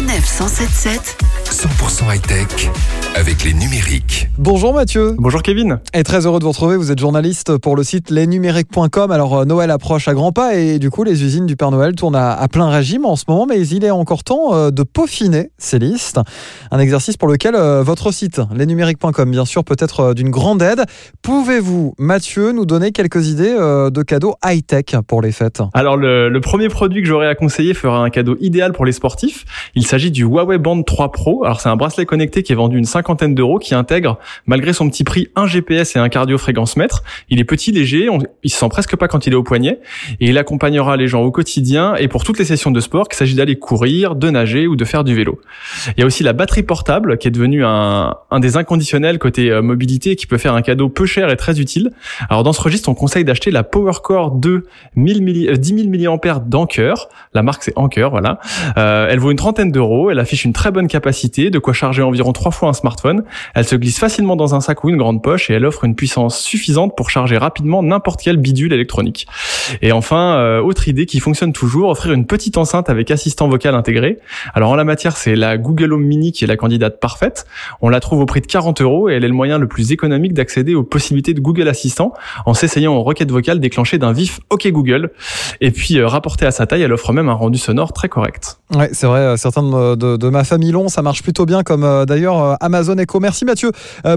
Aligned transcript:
Sanef 0.00 0.26
177 0.26 1.18
100% 1.44 2.14
high-tech 2.14 2.70
avec 3.16 3.44
les 3.44 3.52
numériques. 3.52 4.19
Bonjour 4.38 4.72
Mathieu. 4.72 5.16
Bonjour 5.18 5.42
Kevin. 5.42 5.80
Et 5.92 6.02
très 6.02 6.24
heureux 6.24 6.38
de 6.38 6.44
vous 6.44 6.50
retrouver. 6.50 6.76
Vous 6.76 6.90
êtes 6.90 6.98
journaliste 6.98 7.58
pour 7.58 7.76
le 7.76 7.82
site 7.82 8.10
lesnumériques.com. 8.10 9.10
Alors 9.10 9.40
euh, 9.40 9.44
Noël 9.44 9.70
approche 9.70 10.08
à 10.08 10.14
grands 10.14 10.32
pas 10.32 10.54
et 10.54 10.78
du 10.78 10.88
coup 10.88 11.04
les 11.04 11.22
usines 11.22 11.44
du 11.44 11.56
Père 11.56 11.70
Noël 11.70 11.94
tournent 11.94 12.16
à, 12.16 12.32
à 12.32 12.48
plein 12.48 12.70
régime 12.70 13.04
en 13.04 13.16
ce 13.16 13.24
moment, 13.28 13.44
mais 13.46 13.66
il 13.68 13.84
est 13.84 13.90
encore 13.90 14.24
temps 14.24 14.54
euh, 14.54 14.70
de 14.70 14.82
peaufiner 14.82 15.50
ces 15.58 15.78
listes. 15.78 16.20
Un 16.70 16.78
exercice 16.78 17.18
pour 17.18 17.28
lequel 17.28 17.54
euh, 17.54 17.82
votre 17.82 18.12
site 18.12 18.40
lesnumériques.com 18.54 19.30
bien 19.30 19.44
sûr 19.44 19.62
peut 19.62 19.76
être 19.78 20.14
d'une 20.14 20.30
grande 20.30 20.62
aide. 20.62 20.84
Pouvez-vous 21.20 21.94
Mathieu 21.98 22.52
nous 22.52 22.64
donner 22.64 22.92
quelques 22.92 23.28
idées 23.28 23.54
de 23.54 24.02
cadeaux 24.02 24.36
high-tech 24.44 25.02
pour 25.06 25.20
les 25.20 25.32
fêtes? 25.32 25.60
Alors 25.74 25.98
le, 25.98 26.30
le 26.30 26.40
premier 26.40 26.68
produit 26.68 27.02
que 27.02 27.08
j'aurais 27.08 27.26
à 27.28 27.34
conseiller 27.34 27.74
fera 27.74 27.98
un 27.98 28.10
cadeau 28.10 28.36
idéal 28.40 28.72
pour 28.72 28.86
les 28.86 28.92
sportifs. 28.92 29.44
Il 29.74 29.86
s'agit 29.86 30.10
du 30.10 30.22
Huawei 30.22 30.56
Band 30.58 30.82
3 30.82 31.12
Pro. 31.12 31.44
Alors 31.44 31.60
c'est 31.60 31.68
un 31.68 31.76
bracelet 31.76 32.06
connecté 32.06 32.42
qui 32.42 32.52
est 32.52 32.56
vendu 32.56 32.78
une 32.78 32.84
cinquantaine 32.86 33.34
d'euros 33.34 33.58
qui 33.58 33.74
intègre, 33.74 34.18
malgré 34.46 34.72
son 34.72 34.88
petit 34.88 35.04
prix, 35.04 35.28
un 35.36 35.46
GPS 35.46 35.96
et 35.96 35.98
un 35.98 36.08
cardio-fréquence 36.08 36.76
mètre. 36.76 37.02
Il 37.28 37.40
est 37.40 37.44
petit, 37.44 37.72
léger, 37.72 38.08
il 38.42 38.50
se 38.50 38.58
sent 38.58 38.68
presque 38.68 38.96
pas 38.96 39.08
quand 39.08 39.26
il 39.26 39.32
est 39.32 39.36
au 39.36 39.42
poignet 39.42 39.80
et 40.20 40.28
il 40.28 40.38
accompagnera 40.38 40.96
les 40.96 41.08
gens 41.08 41.22
au 41.22 41.30
quotidien 41.30 41.94
et 41.96 42.08
pour 42.08 42.24
toutes 42.24 42.38
les 42.38 42.44
sessions 42.44 42.70
de 42.70 42.80
sport, 42.80 43.08
qu'il 43.08 43.16
s'agit 43.16 43.34
d'aller 43.34 43.56
courir, 43.58 44.14
de 44.14 44.30
nager 44.30 44.66
ou 44.66 44.76
de 44.76 44.84
faire 44.84 45.04
du 45.04 45.14
vélo. 45.14 45.40
Il 45.96 46.00
y 46.00 46.02
a 46.02 46.06
aussi 46.06 46.22
la 46.22 46.32
batterie 46.32 46.62
portable 46.62 47.18
qui 47.18 47.28
est 47.28 47.30
devenue 47.30 47.64
un, 47.64 48.14
un 48.30 48.40
des 48.40 48.56
inconditionnels 48.56 49.18
côté 49.18 49.50
euh, 49.50 49.62
mobilité 49.62 50.16
qui 50.16 50.26
peut 50.26 50.38
faire 50.38 50.54
un 50.54 50.62
cadeau 50.62 50.88
peu 50.88 51.06
cher 51.06 51.30
et 51.30 51.36
très 51.36 51.60
utile. 51.60 51.90
Alors 52.28 52.42
dans 52.42 52.52
ce 52.52 52.60
registre, 52.60 52.88
on 52.88 52.94
conseille 52.94 53.24
d'acheter 53.24 53.50
la 53.50 53.62
PowerCore 53.62 54.32
2 54.32 54.64
1000 54.96 55.22
milli- 55.22 55.48
euh, 55.48 55.56
10 55.56 55.90
000 55.90 56.10
mAh 56.20 56.38
d'Anker. 56.46 57.08
La 57.34 57.42
marque 57.42 57.62
c'est 57.62 57.72
Anker, 57.76 58.10
voilà. 58.10 58.38
Euh, 58.76 59.08
elle 59.10 59.18
vaut 59.18 59.30
une 59.30 59.36
trentaine 59.36 59.72
d'euros. 59.72 60.10
Elle 60.10 60.18
affiche 60.18 60.44
une 60.44 60.52
très 60.52 60.70
bonne 60.70 60.88
capacité, 60.88 61.50
de 61.50 61.58
quoi 61.58 61.72
charger 61.72 62.02
environ 62.02 62.32
trois 62.32 62.50
fois 62.52 62.68
un 62.68 62.72
smartphone. 62.72 63.24
Elle 63.54 63.64
se 63.64 63.76
glisse 63.76 63.98
facilement 63.98 64.09
dans 64.18 64.54
un 64.54 64.60
sac 64.60 64.82
ou 64.84 64.88
une 64.88 64.96
grande 64.96 65.22
poche 65.22 65.50
et 65.50 65.54
elle 65.54 65.64
offre 65.64 65.84
une 65.84 65.94
puissance 65.94 66.40
suffisante 66.40 66.96
pour 66.96 67.10
charger 67.10 67.38
rapidement 67.38 67.82
n'importe 67.82 68.20
quel 68.22 68.36
bidule 68.38 68.72
électronique. 68.72 69.26
Et 69.82 69.92
enfin, 69.92 70.34
euh, 70.36 70.60
autre 70.60 70.88
idée 70.88 71.06
qui 71.06 71.20
fonctionne 71.20 71.52
toujours, 71.52 71.90
offrir 71.90 72.12
une 72.12 72.26
petite 72.26 72.58
enceinte 72.58 72.90
avec 72.90 73.10
assistant 73.10 73.48
vocal 73.48 73.74
intégré. 73.74 74.18
Alors 74.52 74.70
en 74.70 74.74
la 74.74 74.84
matière, 74.84 75.16
c'est 75.16 75.36
la 75.36 75.58
Google 75.58 75.92
Home 75.92 76.02
Mini 76.02 76.32
qui 76.32 76.42
est 76.44 76.46
la 76.48 76.56
candidate 76.56 76.98
parfaite. 77.00 77.46
On 77.82 77.88
la 77.88 78.00
trouve 78.00 78.20
au 78.20 78.26
prix 78.26 78.40
de 78.40 78.46
40 78.46 78.80
euros 78.80 79.08
et 79.08 79.14
elle 79.14 79.24
est 79.24 79.28
le 79.28 79.34
moyen 79.34 79.58
le 79.58 79.68
plus 79.68 79.92
économique 79.92 80.34
d'accéder 80.34 80.74
aux 80.74 80.82
possibilités 80.82 81.32
de 81.34 81.40
Google 81.40 81.68
Assistant 81.68 82.12
en 82.46 82.54
s'essayant 82.54 82.94
aux 82.96 83.02
requêtes 83.04 83.30
vocales 83.30 83.60
déclenchées 83.60 83.98
d'un 83.98 84.12
vif 84.12 84.40
OK 84.50 84.66
Google. 84.68 85.10
Et 85.60 85.70
puis, 85.70 85.98
euh, 85.98 86.08
rapportée 86.08 86.46
à 86.46 86.50
sa 86.50 86.66
taille, 86.66 86.82
elle 86.82 86.92
offre 86.92 87.12
même 87.12 87.28
un 87.28 87.34
rendu 87.34 87.58
sonore 87.58 87.92
très 87.92 88.08
correct. 88.08 88.58
Ouais, 88.74 88.90
c'est 88.92 89.06
vrai, 89.06 89.20
euh, 89.20 89.36
certains 89.36 89.62
de, 89.62 89.94
de- 89.94 90.16
de 90.16 90.28
ma 90.28 90.42
famille 90.44 90.72
l'ont, 90.72 90.88
ça 90.88 91.02
marche 91.02 91.22
plutôt 91.22 91.46
bien, 91.46 91.62
comme 91.62 91.84
euh, 91.84 92.04
d'ailleurs 92.04 92.42
euh, 92.42 92.54
Amazon 92.60 92.96
Echo. 92.98 93.20
Merci 93.20 93.44
Mathieu 93.44 93.70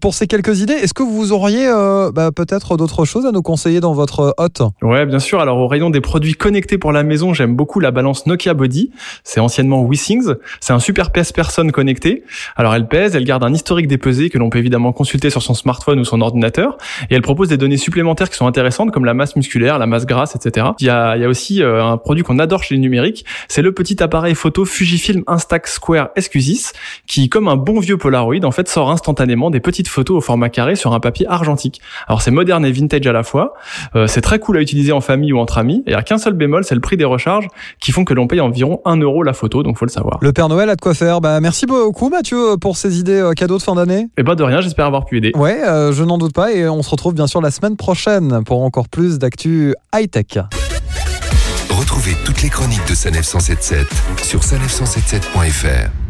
pour 0.00 0.14
ces 0.14 0.26
quelques 0.26 0.60
idées. 0.60 0.74
Est-ce 0.74 0.94
que 0.94 1.02
vous 1.02 1.32
auriez 1.32 1.66
euh, 1.66 2.12
bah, 2.12 2.30
peut-être 2.32 2.76
d'autres 2.76 3.04
choses 3.04 3.26
à 3.26 3.32
nous 3.32 3.42
conseiller 3.42 3.80
dans 3.80 3.92
votre 3.92 4.34
hôte? 4.38 4.62
Ouais, 4.82 5.06
bien 5.06 5.18
sûr. 5.18 5.40
Alors, 5.40 5.58
au 5.58 5.66
rayon 5.66 5.90
des 5.90 6.00
produits 6.00 6.34
connectés 6.34 6.78
pour 6.78 6.92
la 6.92 7.02
maison, 7.02 7.34
j'aime 7.34 7.54
beaucoup 7.54 7.80
la 7.80 7.90
balance 7.90 8.26
Nokia 8.26 8.54
Body. 8.54 8.90
C'est 9.24 9.40
anciennement 9.40 9.84
WeThings. 9.84 10.34
C'est 10.60 10.72
un 10.72 10.78
super 10.78 11.10
pèse 11.10 11.32
personne 11.32 11.72
connecté. 11.72 12.24
Alors, 12.56 12.74
elle 12.74 12.88
pèse, 12.88 13.16
elle 13.16 13.24
garde 13.24 13.44
un 13.44 13.52
historique 13.52 13.88
des 13.88 13.98
pesées 13.98 14.30
que 14.30 14.38
l'on 14.38 14.50
peut 14.50 14.58
évidemment 14.58 14.92
consulter 14.92 15.30
sur 15.30 15.42
son 15.42 15.54
smartphone 15.54 16.00
ou 16.00 16.04
son 16.04 16.20
ordinateur. 16.20 16.76
Et 17.10 17.14
elle 17.14 17.22
propose 17.22 17.48
des 17.48 17.56
données 17.56 17.76
supplémentaires 17.76 18.30
qui 18.30 18.36
sont 18.36 18.46
intéressantes, 18.46 18.90
comme 18.90 19.04
la 19.04 19.14
masse 19.14 19.36
musculaire, 19.36 19.78
la 19.78 19.86
masse 19.86 20.06
grasse, 20.06 20.36
etc. 20.36 20.68
Il 20.80 20.86
y 20.86 20.90
a, 20.90 21.16
il 21.16 21.22
y 21.22 21.24
a 21.24 21.28
aussi 21.28 21.62
euh, 21.62 21.84
un 21.84 21.96
produit 21.96 22.24
qu'on 22.24 22.38
adore 22.38 22.62
chez 22.62 22.74
les 22.74 22.80
numériques. 22.80 23.24
C'est 23.48 23.62
le 23.62 23.72
petit 23.72 24.02
appareil 24.02 24.34
photo 24.34 24.64
Fujifilm 24.64 25.22
Instax 25.26 25.74
Square 25.74 26.10
SQ6 26.16 26.72
qui, 27.06 27.28
comme 27.28 27.48
un 27.48 27.56
bon 27.56 27.80
vieux 27.80 27.96
Polaroid, 27.96 28.44
en 28.44 28.50
fait, 28.50 28.68
sort 28.68 28.90
instantanément 28.90 29.50
des 29.50 29.60
petites 29.68 29.88
photos 29.88 30.16
au 30.16 30.20
format 30.22 30.48
carré 30.48 30.76
sur 30.76 30.94
un 30.94 31.00
papier 31.00 31.26
argentique. 31.28 31.82
Alors, 32.06 32.22
c'est 32.22 32.30
moderne 32.30 32.64
et 32.64 32.72
vintage 32.72 33.06
à 33.06 33.12
la 33.12 33.22
fois. 33.22 33.52
Euh, 33.96 34.06
c'est 34.06 34.22
très 34.22 34.38
cool 34.38 34.56
à 34.56 34.62
utiliser 34.62 34.92
en 34.92 35.02
famille 35.02 35.34
ou 35.34 35.38
entre 35.38 35.58
amis. 35.58 35.82
Et 35.86 35.90
il 35.90 35.92
n'y 35.92 35.94
a 35.94 36.02
qu'un 36.02 36.16
seul 36.16 36.32
bémol, 36.32 36.64
c'est 36.64 36.74
le 36.74 36.80
prix 36.80 36.96
des 36.96 37.04
recharges 37.04 37.48
qui 37.78 37.92
font 37.92 38.06
que 38.06 38.14
l'on 38.14 38.26
paye 38.26 38.40
environ 38.40 38.80
1 38.86 38.96
euro 38.96 39.22
la 39.22 39.34
photo, 39.34 39.62
donc 39.62 39.76
faut 39.76 39.84
le 39.84 39.90
savoir. 39.90 40.16
Le 40.22 40.32
Père 40.32 40.48
Noël 40.48 40.70
a 40.70 40.74
de 40.74 40.80
quoi 40.80 40.94
faire. 40.94 41.20
Bah, 41.20 41.38
merci 41.40 41.66
beaucoup 41.66 42.08
Mathieu 42.08 42.56
pour 42.58 42.78
ces 42.78 42.98
idées 42.98 43.20
euh, 43.20 43.32
cadeaux 43.34 43.58
de 43.58 43.62
fin 43.62 43.74
d'année. 43.74 44.08
Et 44.16 44.22
ben 44.22 44.34
de 44.34 44.42
rien, 44.42 44.62
j'espère 44.62 44.86
avoir 44.86 45.04
pu 45.04 45.18
aider. 45.18 45.32
Ouais, 45.34 45.60
euh, 45.66 45.92
je 45.92 46.02
n'en 46.02 46.16
doute 46.16 46.32
pas 46.32 46.50
et 46.50 46.66
on 46.66 46.82
se 46.82 46.88
retrouve 46.88 47.12
bien 47.12 47.26
sûr 47.26 47.42
la 47.42 47.50
semaine 47.50 47.76
prochaine 47.76 48.42
pour 48.44 48.62
encore 48.62 48.88
plus 48.88 49.18
d'actu 49.18 49.74
high-tech. 49.94 50.38
Retrouvez 51.68 52.16
toutes 52.24 52.42
les 52.42 52.48
chroniques 52.48 52.88
de 52.88 52.94
Sanef 52.94 53.26
177 53.26 53.86
sur 54.22 54.40
sanef177.fr. 54.40 56.07